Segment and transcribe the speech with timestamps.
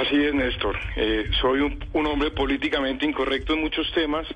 [0.00, 0.78] Así es, Néstor.
[0.96, 4.26] Eh, soy un, un, hombre políticamente incorrecto en muchos temas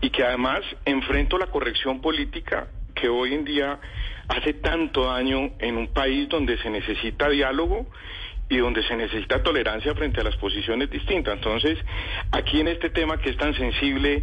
[0.00, 2.66] y que además enfrento la corrección política
[2.96, 3.78] que hoy en día
[4.26, 7.86] hace tanto daño en un país donde se necesita diálogo
[8.48, 11.34] y donde se necesita tolerancia frente a las posiciones distintas.
[11.34, 11.78] Entonces,
[12.34, 14.22] aquí en este tema que es tan sensible,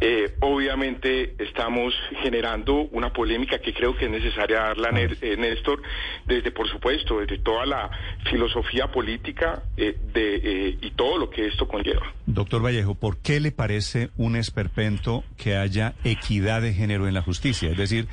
[0.00, 5.80] eh, obviamente estamos generando una polémica que creo que es necesaria darla, eh, Néstor,
[6.26, 7.90] desde, por supuesto, desde toda la
[8.28, 12.12] filosofía política eh, de, y todo lo que esto conlleva.
[12.26, 17.22] Doctor Vallejo, ¿por qué le parece un esperpento que haya equidad de género en la
[17.22, 17.70] justicia?
[17.70, 18.08] Es decir,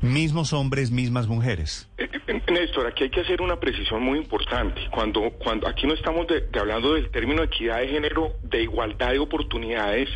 [0.00, 1.88] Mismos hombres, mismas mujeres.
[1.96, 4.80] Eh, eh, Néstor, aquí hay que hacer una precisión muy importante.
[4.90, 6.26] Cuando, cuando aquí no estamos
[6.58, 10.08] hablando del término equidad de género, de igualdad de oportunidades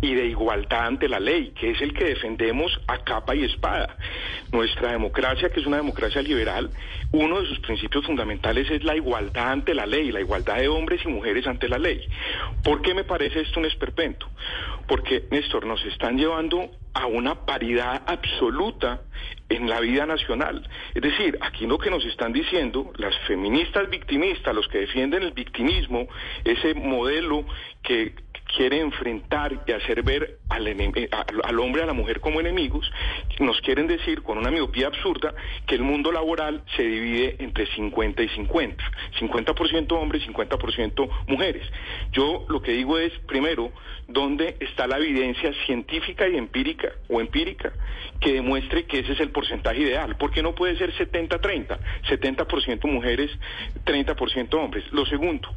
[0.00, 3.96] y de igualdad ante la ley, que es el que defendemos a capa y espada.
[4.52, 6.70] Nuestra democracia, que es una democracia liberal,
[7.12, 11.00] uno de sus principios fundamentales es la igualdad ante la ley, la igualdad de hombres
[11.04, 12.06] y mujeres ante la ley.
[12.62, 14.26] ¿Por qué me parece esto un esperpento?
[14.86, 19.02] Porque, Néstor, nos están llevando a una paridad absoluta
[19.48, 20.68] en la vida nacional.
[20.94, 25.32] Es decir, aquí lo que nos están diciendo las feministas victimistas, los que defienden el
[25.32, 26.08] victimismo,
[26.44, 27.44] ese modelo
[27.82, 28.14] que
[28.56, 30.66] quiere enfrentar y hacer ver al,
[31.44, 32.90] al, hombre a la mujer como enemigos,
[33.40, 35.34] nos quieren decir con una miopía absurda
[35.66, 38.84] que el mundo laboral se divide entre 50 y 50,
[39.20, 41.66] 50% hombres, 50% mujeres.
[42.12, 43.72] Yo lo que digo es, primero,
[44.08, 47.72] ¿dónde está la evidencia científica y empírica o empírica
[48.20, 50.16] que demuestre que ese es el porcentaje ideal?
[50.16, 51.78] ¿Por qué no puede ser 70-30?
[52.08, 53.30] 70%, mujeres,
[53.84, 54.84] 30% hombres.
[54.92, 55.48] Lo segundo,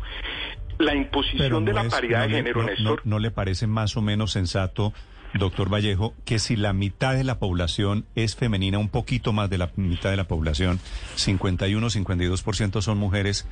[0.78, 3.02] la imposición de la paridad de género, no, Néstor.
[3.06, 4.94] No, le parece más o menos sensato,
[5.34, 9.58] doctor Vallejo, que si la mitad de la población es femenina, un poquito más de
[9.58, 10.80] la mitad de la población,
[11.16, 13.48] 51, 52% son mujeres,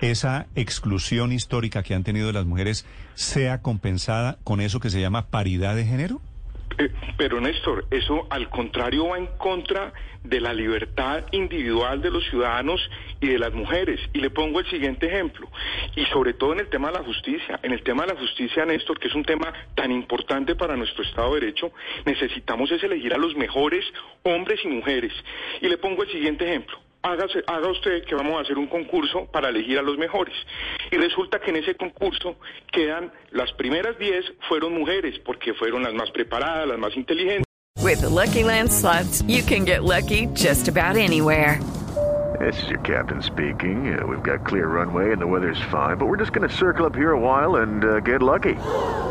[0.00, 5.26] esa exclusión histórica que han tenido las mujeres sea compensada con eso que se llama
[5.26, 6.20] paridad de género?
[6.78, 12.24] Eh, pero Néstor, eso al contrario va en contra de la libertad individual de los
[12.28, 12.80] ciudadanos
[13.20, 14.00] y de las mujeres.
[14.12, 15.48] Y le pongo el siguiente ejemplo,
[15.96, 17.58] y sobre todo en el tema de la justicia.
[17.62, 21.02] En el tema de la justicia, Néstor, que es un tema tan importante para nuestro
[21.02, 21.72] Estado de Derecho,
[22.04, 23.84] necesitamos es elegir a los mejores
[24.22, 25.12] hombres y mujeres.
[25.60, 29.48] Y le pongo el siguiente ejemplo haga usted que vamos a hacer un concurso para
[29.48, 30.34] elegir a los mejores.
[30.90, 32.36] Y resulta que en ese concurso
[32.70, 37.44] quedan las primeras 10 fueron mujeres porque fueron las más preparadas, las más inteligentes.
[37.82, 41.58] With the Lucky Land slots, you can get lucky just about anywhere.
[42.38, 43.96] This is your captain speaking.
[43.96, 46.86] Uh, we've got clear runway and the weather's fine, but we're just going to circle
[46.86, 48.54] up here a while and uh, get lucky.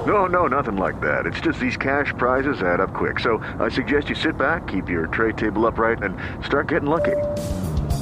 [0.06, 1.25] No, no, nothing like that.
[1.25, 3.19] It's just these cash prizes add up quick.
[3.19, 7.16] So I suggest you sit back, keep your tray table upright, and start getting lucky.